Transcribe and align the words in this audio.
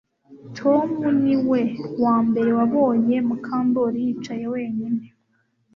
Tom 0.57 0.89
niwe 1.23 1.59
wambere 2.03 2.49
wabonye 2.59 3.15
Mukandoli 3.27 3.99
yicaye 4.05 4.45
wenyine 4.53 5.03